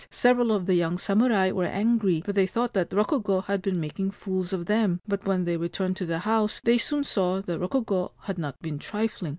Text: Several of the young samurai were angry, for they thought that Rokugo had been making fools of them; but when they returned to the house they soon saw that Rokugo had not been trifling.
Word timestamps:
Several 0.09 0.51
of 0.51 0.65
the 0.65 0.73
young 0.73 0.97
samurai 0.97 1.51
were 1.51 1.65
angry, 1.67 2.21
for 2.21 2.33
they 2.33 2.47
thought 2.47 2.73
that 2.73 2.89
Rokugo 2.89 3.41
had 3.43 3.61
been 3.61 3.79
making 3.79 4.09
fools 4.09 4.51
of 4.51 4.65
them; 4.65 4.99
but 5.07 5.25
when 5.27 5.45
they 5.45 5.57
returned 5.57 5.95
to 5.97 6.07
the 6.07 6.17
house 6.17 6.59
they 6.63 6.79
soon 6.79 7.03
saw 7.03 7.39
that 7.43 7.59
Rokugo 7.59 8.13
had 8.21 8.39
not 8.39 8.59
been 8.63 8.79
trifling. 8.79 9.29